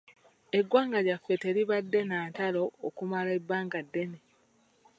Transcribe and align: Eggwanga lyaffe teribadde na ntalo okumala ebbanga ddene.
Eggwanga 0.57 0.97
lyaffe 1.05 1.33
teribadde 1.43 1.99
na 2.09 2.17
ntalo 2.31 2.63
okumala 2.87 3.29
ebbanga 3.37 3.79
ddene. 3.85 4.19